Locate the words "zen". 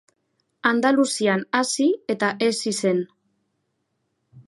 2.79-3.07